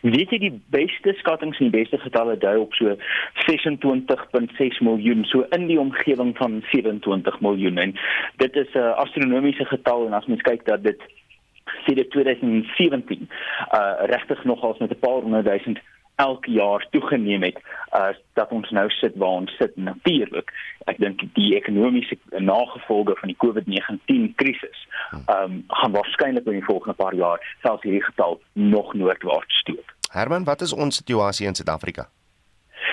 [0.00, 2.96] Weet jy die beste skattings en die beste getalle dui op so
[3.46, 7.78] 26.6 miljoen, so in die omgewing van 27 miljoen.
[7.78, 7.94] En
[8.36, 11.00] dit is 'n astronomiese getal en as mens kyk dat dit
[11.86, 13.28] sedert 2017
[13.74, 15.78] uh regtig nogals met 'n paar honderd duisend
[16.16, 17.58] elke jaar toegeneem het
[17.96, 20.52] uh dat ons nou sit waar ons sit natuurlik
[20.84, 26.96] ek dink die ekonomiese nagevolge van die COVID-19 krisis um gaan waarskynlik in die volgende
[26.96, 29.94] paar jaar selfs hierdie getal nog noordwaarts stoot.
[30.10, 32.08] Herman, wat is ons situasie in Suid-Afrika?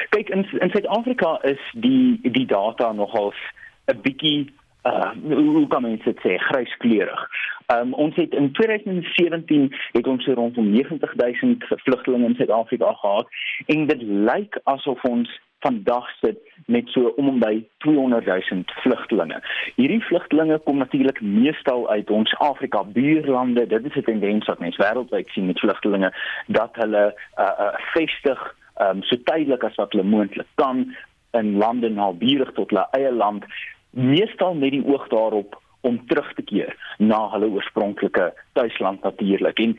[0.10, 3.40] Kyk in in Suid-Afrika is die die data nogals
[3.88, 4.52] 'n bietjie
[4.84, 7.28] uh hoe kan mens dit sê gryskleurig.
[7.68, 13.28] Um ons het in 2017 het ons so rondom 90000 vlugtelinge in Suid-Afrika gehad
[13.66, 19.40] en dit lyk asof ons vandag sit met so om en by 200 000 vlugtelinge.
[19.76, 23.68] Hierdie vlugtelinge kom natuurlik meestal uit ons Afrika buurlande.
[23.68, 26.12] Dit is 'n tendens wat mense wêreldwyd sien met vlugtelinge
[26.48, 30.96] dat hulle uh, uh vestig um so tydelik as wat hulle moontlik kan
[31.32, 33.46] in lande nabuurig tot hulle eie land
[33.90, 39.76] meestal met die oog daarop om terug te keer na hulle oorspronklike tuisland natuurlik en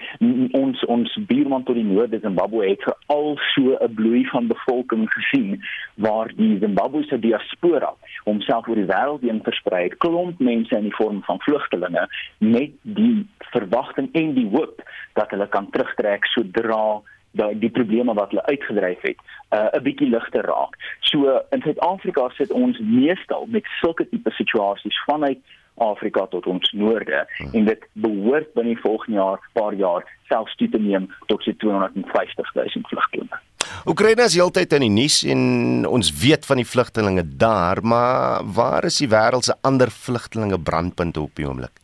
[0.58, 5.62] ons ons buurman tot die noorde Zimbabwe het al so 'n bloei van bevolking gesien
[5.94, 10.98] waar die Zimbabwese diaspora homself oor die wêreld heen versprei het klomp mense in die
[11.00, 17.00] vorm van vlugtelinge met die verwagting en die hoop dat hulle kan terugtrek sodra
[17.34, 19.18] dat die probleme wat hulle uitgedryf het
[19.50, 20.74] uh, 'n bietjie ligter raak.
[21.00, 25.38] So in Suid-Afrika sit ons meestal met sulke tipe situasies vanuit
[25.82, 30.68] Afrika tot ons noorde en dit behoort binne die volgende jaar, paar jaar selfs toe
[30.70, 33.40] te neem tot so 250 000 vlugtelinge.
[33.88, 35.40] Oekraïne is heeltyd in die nuus en
[35.88, 41.20] ons weet van die vlugtelinge daar, maar waar is die wêreld se ander vlugtelinge brandpunte
[41.20, 41.80] op die oomblik?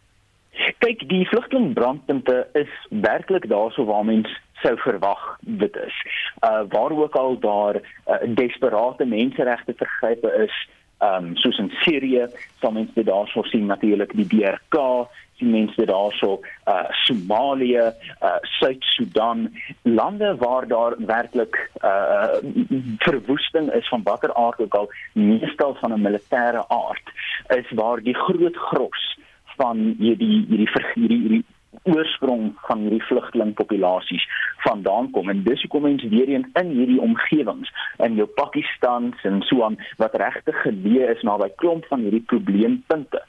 [0.80, 5.96] Kyk, die vlugteling brandpunte is werklik daarso waar mense sou verwag dit is.
[6.44, 10.56] Uh waar ook al daar uh, desperate menseregte vergrype is,
[11.00, 12.28] um soos in Sirië,
[12.60, 14.78] sal mense dit daarso sien natuurlik die DRK,
[15.40, 17.86] sien mense daarso uh Somalië,
[18.22, 19.48] uh Suid-Sudan,
[19.82, 22.40] lande waar daar werklik uh
[23.06, 27.06] verwoesting is van watter aard ook al, meestal van 'n militêre aard,
[27.56, 29.18] is waar die groot gros
[29.56, 31.44] van hierdie hierdie hierdie
[31.82, 34.26] oorsprong van hierdie vlugtelingpopulasies
[34.66, 35.28] vandaan kom.
[35.28, 39.78] En dis hoekom mense weer eens in hierdie omgewings in jou Pakistan en so aan
[39.96, 43.24] wat regtig geleë is naby klomp van hierdie probleempunte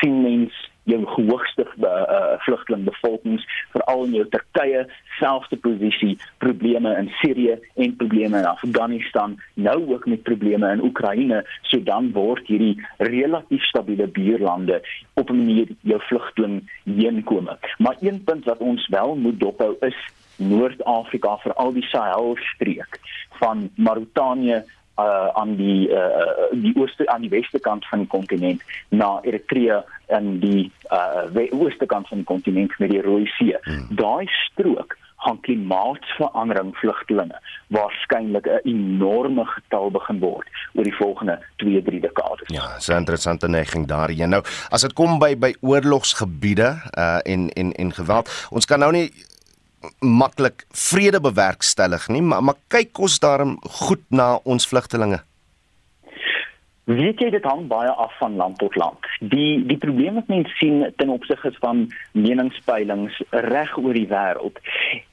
[0.00, 4.84] sien mense jou hoogste uh, vlugtelingbevolkings veral in jou Turkye
[5.18, 11.42] selfde posisie probleme in Sirië en probleme in Afghanistan nou ook met probleme in Oekraïne
[11.62, 14.82] so dan word hierdie relatief stabiele buurlande
[15.14, 17.58] op 'n manier jou vlugteling heenkome.
[17.78, 19.96] Maar een punt wat ons wel moet dophou is
[20.36, 22.98] Noord-Afrika veral die Sahel streek
[23.38, 24.62] van Mauritanië
[24.98, 29.84] uh aan die uh die ooste aan die weste kant van die kontinent na Eritrea
[30.06, 33.56] in die uh ooste kant van die kontinent met die Rooi See.
[33.62, 33.86] Hmm.
[33.90, 42.00] Daai strook gaan klimaatsverandering vlugtelinge waarskynlik 'n enorme getal begin word oor die volgende 2-3
[42.00, 42.48] dekades.
[42.48, 44.28] Ja, so 'n interessante neiging daarin.
[44.28, 48.92] Nou, as dit kom by by oorlogsgebiede uh en en en geweld, ons kan nou
[48.92, 49.12] nie
[50.00, 55.22] maklik vrede bewerkstellig nie, maar maar kyk ons daarom goed na ons vlugtelinge.
[56.84, 59.06] Weet jy dit hang baie af van land tot land.
[59.20, 64.60] Die die probleem wat mense sien ten opsigte van meningspeilings reg oor die wêreld,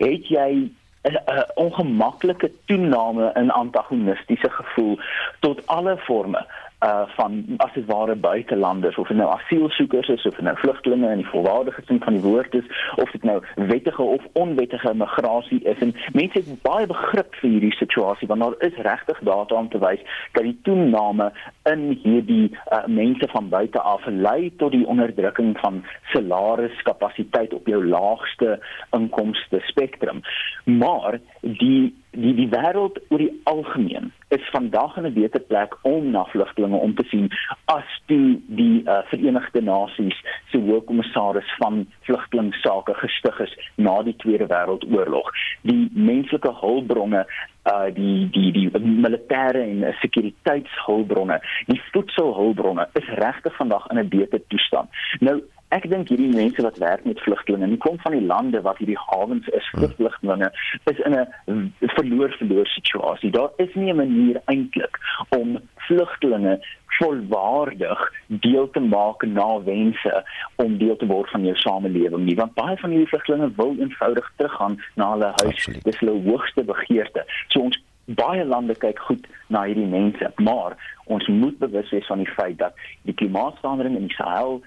[0.03, 0.67] het jy
[1.01, 1.17] 'n
[1.55, 4.99] ongemaklike toename in antagonistiese gevoel
[5.39, 6.45] tot alle forme
[6.85, 11.29] uh van as dit ware buitelanders of nou asielsoekers is of nou vlugtelinge in die
[11.29, 12.65] volwaardige sin van die woord is
[12.95, 15.77] of dit nou wettige of onwettige migrasie is.
[15.79, 19.79] En mense het baie begrip vir hierdie situasie want daar is regtig data om te
[19.79, 21.31] wys dat die toename
[21.69, 27.85] in hierdie uh, mense van buite af lei tot die onderdrukking van salariskapasiteit op jou
[27.85, 28.57] laagste
[28.97, 30.21] inkomste spektrum.
[30.65, 36.11] Maar die die die wêreld oor die algemeen is vandag in 'n beter plek om
[36.11, 37.29] na vlugtelinge om te sien
[37.65, 40.17] as toe die uh, Verenigde Nasies
[40.51, 45.31] se hoofkommissaris van vlugtelingsake gestig is na die Tweede Wêreldoorlog.
[45.61, 47.25] Die menslike hulpbronne
[47.63, 54.41] uh die die die militêre en sekuriteitshulpbronne, die voedselhulpbronne is regtig vandag in 'n beter
[54.47, 54.89] toestand.
[55.19, 58.77] Nou Ek dink hierdie mense wat werk met vlugtelinge, nie kom van die lande wat
[58.83, 59.95] hierdie hawens is vir hmm.
[59.99, 60.51] vlugtelinge,
[60.91, 63.31] is in 'n verloor-verloor situasie.
[63.31, 66.59] Daar is nie 'n manier eintlik om vlugtelinge
[66.99, 70.23] volwaardig deel te maak na wense
[70.55, 74.27] om deel te word van jou samelewing nie want baie van hierdie vlugtelinge wil eenvoudig
[74.35, 75.83] teruggaan na hulle huis Absoluut.
[75.87, 77.79] dis hulle hoogste begeerte so ons
[78.21, 80.77] baie lande kyk goed na hierdie mense maar
[81.15, 84.59] ons moet bewus wees van die feit dat die klimaatsverandering in die Sahel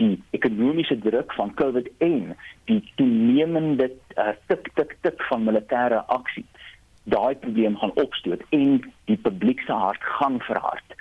[0.00, 2.32] die ekonomiese druk van COVID-19,
[2.70, 6.46] die toenemende uh, tik tik tik van militêre aksie,
[7.04, 8.80] daai probleem gaan opstoot en
[9.10, 10.98] die publiek se hart gaan verhard.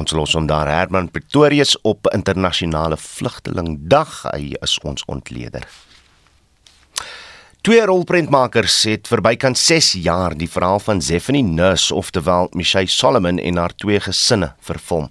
[0.00, 4.22] Ons los hom daar Herman Pretorius op internasionale vlugtelingdag.
[4.32, 5.66] Hy is ons ontleder.
[7.62, 13.36] Twee rolprentmakers het vir bykans 6 jaar die verhaal van Zephanie Nurse, oftewel Michelle Solomon
[13.38, 15.04] en haar twee gesinne vervilm.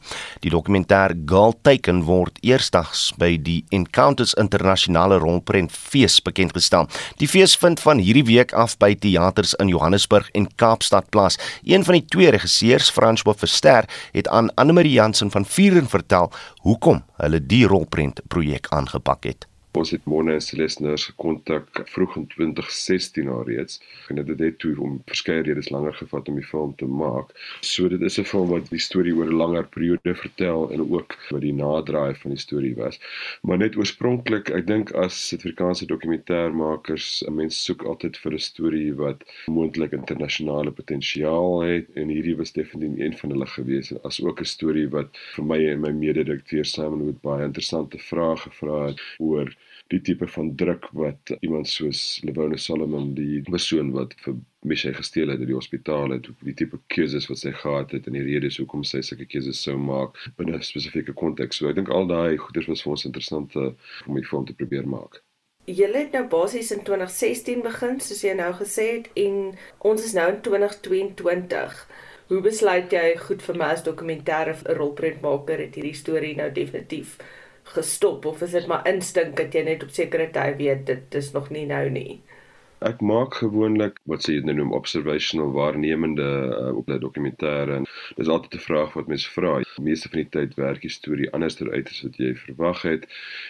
[0.43, 6.89] Die dokumentêr Girl Taken word eersdags by die Encounters Internasionale Rolprentfees bekendgestel.
[7.23, 11.39] Die fees vind van hierdie week af by teaters in Johannesburg en Kaapstad plaas.
[11.63, 16.27] Een van die twee regisseurs, François Verster, het aan Anne Marie Jansen van Vuren vertel
[16.67, 19.50] hoekom hulle die rolprent projek aangepak het.
[19.71, 23.77] Ons het Mona en Celeste Nurse gekontak vroeg in 2016 alreeds
[24.11, 27.31] en dit het toe om verskeie redes langer gevat om die film te maak.
[27.63, 31.15] So dit is 'n film wat die storie oor 'n langer periode vertel en ook
[31.29, 32.99] wat die nadraai van die storie was.
[33.41, 38.93] Maar net oorspronklik, ek dink as Suid-Afrikaanse dokumentêrmakers, 'n mens soek altyd vir 'n storie
[38.95, 44.39] wat moontlik internasionale potensiaal het en hierdie was definitief een van hulle gewees as ook
[44.41, 48.99] 'n storie wat vir my en my mede-redakteur Simon Wood baie interessante vrae gevra het
[49.19, 49.55] oor
[49.91, 54.37] die tipe van druk wat iemand soos Lewone Solomon die persoon wat vir
[54.67, 58.15] Misha gesteel het uit die hospitaal het die tipe keuses wat sy gehad het en
[58.15, 61.57] die redes hoekom sy sulke keuses sou maak binne 'n spesifieke konteks.
[61.57, 64.87] So ek dink al daai goeders was vir ons interessant om die film te probeer
[64.87, 65.21] maak.
[65.65, 70.13] Julle het nou basies in 2016 begin, soos jy nou gesê het, en ons is
[70.13, 71.87] nou in 2022.
[72.27, 77.17] Hoe besluit jy goed vir my as dokumentêre rolprentmaker het hierdie storie nou definitief
[77.63, 81.31] gestop of is dit maar instink dat jy net op sekere tye weet dit is
[81.31, 82.21] nog nie nou nie?
[82.81, 87.85] Ek maak gewoonlik wat sê jy nou noem observational waarnemende uh, op 'n dokumentêr en
[88.17, 89.59] dis altyd 'n vraag wat mense vra.
[89.61, 93.05] Die meeste van die tyd werk die storie anderster uit as wat jy verwag het.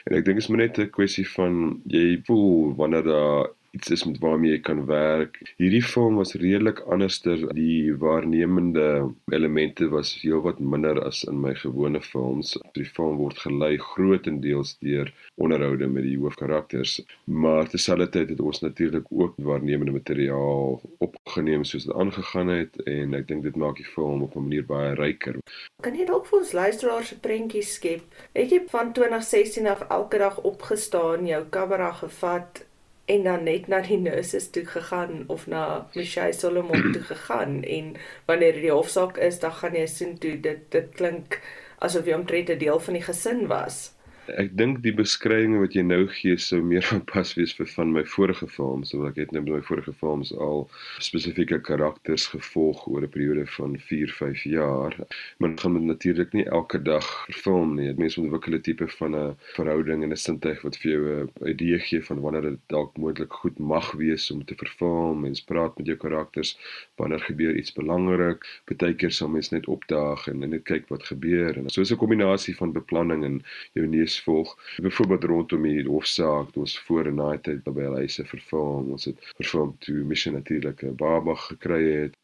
[0.06, 3.90] En ek dink dit is maar net 'n kwessie van jy voel wanneer daar iets
[3.90, 5.38] is met waarmee jy kan werk.
[5.56, 7.40] Hierdie film was redelik anderster.
[7.56, 12.58] Die waarnemende elemente was heelwat minder as in my gewone films.
[12.76, 19.08] Die film word gelei grootendeels deur onderhoude met die hoofkarakters, maar terselfdertyd het ons natuurlik
[19.10, 24.26] ook waarnemende materiaal opgeneem soos dit aangegaan het en ek dink dit maak die film
[24.28, 25.40] op 'n manier baie ryker.
[25.82, 28.04] Kan jy dalk vir ons luisteraars se prentjie skep?
[28.34, 32.66] Het jy van 2016 af elke dag opgestaan, jou kamera gevat
[33.06, 37.96] en dan net na die nurses toe gegaan of na Michelle Solomon toe gegaan en
[38.26, 41.42] wanneer die hofsaak is dan gaan jy sien toe dit dit klink
[41.80, 43.94] asof jy omtrent 'n deel van die gesin was.
[44.30, 47.90] Ek dink die beskrywing wat jy nou gee sou meer van pas wees vir van
[47.96, 50.68] my vorige films, want ek het nou met my vorige films al
[51.02, 54.94] spesifieke karakters gevolg oor 'n periode van 4, 5 jaar.
[55.40, 57.88] Maar gaan met natuurlik nie elke dag film nie.
[57.88, 61.50] Dit mens ook 'n tipe van 'n verhouding en 'n sintuig wat vir jou 'n
[61.50, 65.22] idee gee van wanneer dit dalk moontlik goed mag wees om te verfilm.
[65.22, 66.58] Mens praat met jou karakters
[66.96, 68.46] wanneer gebeur iets belangrik.
[68.66, 72.56] Partykeer sal mens net opdaag en net kyk wat gebeur en so is 'n kombinasie
[72.56, 73.42] van beplanning en
[73.74, 73.88] jou
[74.20, 74.54] volg.
[74.84, 78.92] Byvoorbeeld rondom die hofsaak, ons voor en na tyd by hulle huise vervang.
[78.98, 82.18] Ons het vervang toe missie natuurlik 'n baba gekry het.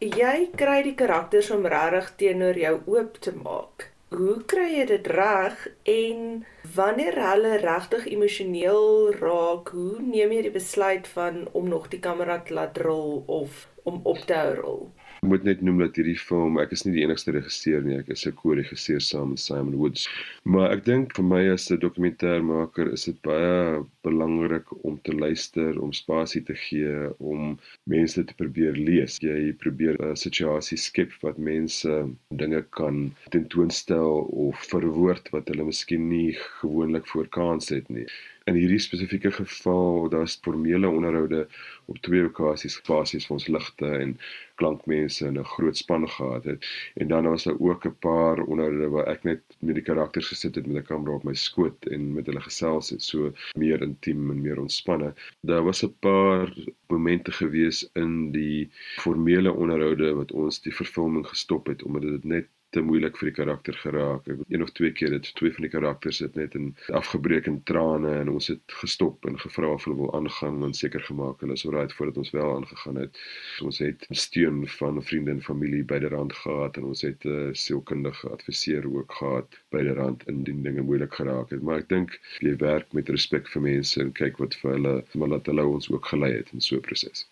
[0.00, 3.90] Jy kry die karakters om regtig teenoor jou oop te maak.
[4.10, 10.54] Hoe kry jy dit reg en wanneer hulle regtig emosioneel raak, hoe neem jy die
[10.56, 14.82] besluit van om nog die kamera te laat rol of om op te hou rol?
[15.20, 18.06] Ek moet net noem dat hierdie film, ek is nie die enigste regisseur nie, ek
[18.14, 20.06] is 'n ko-regisseur saam met Simon Woods.
[20.54, 25.76] Maar ek dink vir my as 'n dokumentêrmaker is dit baie belangrik om te luister,
[25.84, 29.18] om spasie te gee, om mense te probeer lees.
[29.20, 31.92] Jy probeer 'n situasie skep wat mense
[32.32, 38.08] dinge kan tentoonstel of verwoord wat hulle miskien nie gewoonlik voorkans het nie
[38.48, 41.48] in hierdie spesifieke geval daar's formele onderhoude
[41.84, 44.14] op twee okasies basies vir ons ligte en
[44.60, 46.66] klankmense en 'n groot span gehad het.
[46.94, 50.54] En dan was daar ook 'n paar onderhoude waar ek net met die karakters gesit
[50.54, 54.30] het met 'n kamera op my skoot en met hulle gesels het so meer intiem
[54.30, 55.14] en meer ontspanne.
[55.40, 56.54] Daar was 'n paar
[56.88, 62.46] momente gewees in die formele onderhoude wat ons die vervulling gestop het omdat dit net
[62.74, 64.28] te moeilik vir die karakter geraak.
[64.32, 66.68] Ek een of twee keer het twee van die karakters het net in
[67.00, 71.02] afgebreek in trane en ons het gestop en gevra of hulle wil aangaan en seker
[71.08, 73.22] gemaak hulle is alright voordat ons wel aangegaan het.
[73.66, 78.28] Ons het steun van vriende en familie byderhand gehad en ons het 'n uh, sielkundige
[78.36, 81.62] adviseur ook gehad byderhand indien dinge moeilik geraak het.
[81.62, 85.34] Maar ek dink jy werk met respek vir mense en kyk wat vir hulle maar
[85.34, 87.26] laat hulle ons ook gelei het in so 'n proses.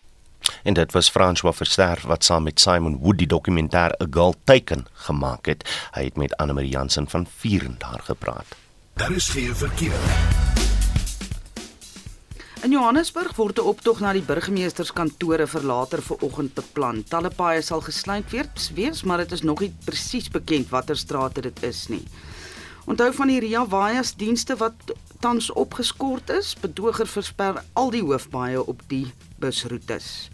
[0.63, 4.87] En dit was François Verster wat saam met Simon Wood die dokumentêr A Girl Taken
[4.93, 5.69] gemaak het.
[5.91, 8.45] Hy het met Anne Marie Jansen van Vieren daar gepraat.
[8.93, 9.99] Daar is geen verkeer.
[12.59, 17.03] In Johannesburg word 'n optog na die burgemeesterskantore vir later vanoggend beplan.
[17.03, 18.25] Talle paaie sal gesluit
[18.73, 22.03] wees, maar dit is nog nie presies bekend watter strate dit is nie.
[22.85, 24.73] Onthou van die Ria Waias dienste wat
[25.19, 26.55] tans opgeskort is.
[26.59, 30.29] Bedoger versper al die hoofpaaie op die busroetes.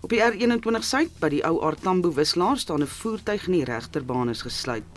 [0.00, 4.30] Op die R21 suid by die ou Artambo wisselaar staan 'n voertuig in die regterbaan
[4.30, 4.90] is gesluit.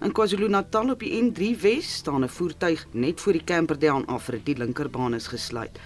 [0.00, 4.40] In KwaZulu-Natal op die N3 Wes staan 'n voertuig net voor die Camperdown af vir
[4.44, 5.78] die linkerbaan is gesluit.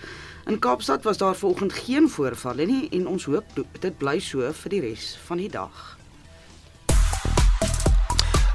[0.47, 3.45] In Kaapstad was daar vanoggend geen voorvalle nie en ons hoop
[3.81, 6.02] dit bly so vir die res van die dag.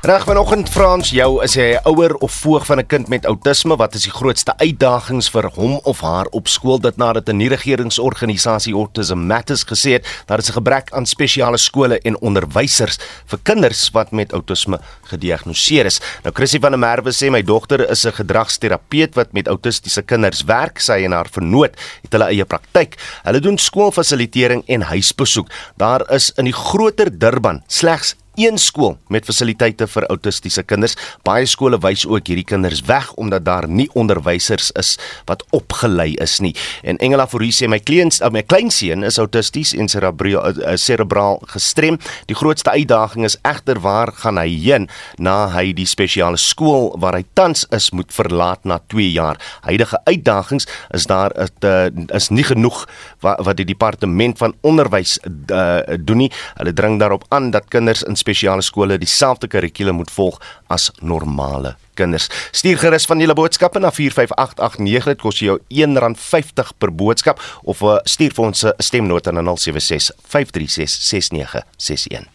[0.08, 3.76] Reg vanoggend Frans, jou is jy 'n ouer of voog van 'n kind met outisme,
[3.76, 7.50] wat is die grootste uitdagings vir hom of haar op skool dit nadat 'n nie
[7.50, 13.40] regeringsorganisasie Autism Matters gesê het dat daar 'n gebrek aan spesiale skole en onderwysers vir
[13.44, 16.00] kinders wat met outisme gediagnoseer is.
[16.24, 20.44] Nou Chrissy van der Merwe sê my dogter is 'n gedragsterapeut wat met autistiese kinders
[20.44, 20.80] werk.
[20.80, 22.96] Sy en haar vernoot het hulle eie praktyk.
[23.24, 25.50] Hulle doen skoolfasilitering en huisbesoek.
[25.76, 30.94] Daar is in die groter Durban slegs een skool met fasiliteite vir autistiese kinders.
[31.26, 34.94] Baie skole wys ook hierdie kinders weg omdat daar nie onderwysers is
[35.26, 36.54] wat opgelei is nie.
[36.84, 41.98] En Engela Fourie sê my kleins my kleinseun is autisties en cerebraal eh, cerebraal gestrem.
[42.30, 47.18] Die grootste uitdaging is egter waar gaan hy heen na hy die spesiale skool waar
[47.18, 49.42] hy tans is moet verlaat na 2 jaar.
[49.66, 52.84] Huidige uitdagings is daar is, uh, is nie genoeg
[53.26, 56.32] wat, wat die departement van onderwys uh, doen nie.
[56.62, 60.40] Hulle dring daarop aan dat kinders in spesiale skole dieselfde kurrikulum moet volg
[60.74, 62.28] as normale kinders.
[62.52, 65.12] Stuur gerus van julle boodskappe na 45889.
[65.14, 70.12] Dit kos jou R1.50 per boodskap of uh, stuur vir ons 'n stemnota na 076
[70.22, 72.28] 536 6961.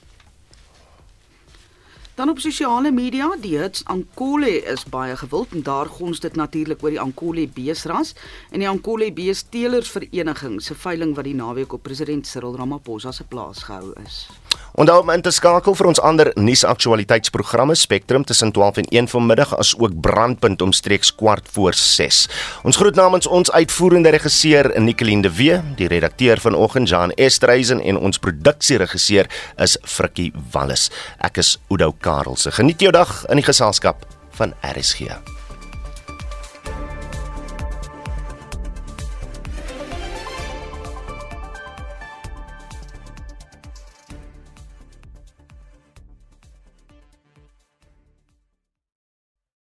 [2.15, 6.83] Dan op sosiale media, die hits Ankole is baie gewild en daar gons dit natuurlik
[6.85, 8.13] oor die Ankole beesras
[8.51, 13.25] en die Ankole beesteelers vereniging se veiling wat die naweek op president Cyril Ramaphosa se
[13.25, 14.27] plaas gehou is.
[14.73, 19.53] Onthou om in te skakel vir ons ander nuusaktualiteitsprogramme Spectrum tussen 12 en 1 vanmiddag
[19.59, 22.29] as ook Brandpunt omstreeks kwart voor 6.
[22.65, 28.01] Ons groet namens ons uitvoerende regisseur Nicoline de Wee, die redakteur vanoggend Jan Estreisen en
[28.01, 30.89] ons produksieregisseur is Frikkie Wallis.
[31.21, 32.51] Ek is Oudo Karelse.
[32.57, 34.07] Geniet jou dag in die geselskap
[34.41, 35.42] van RSG.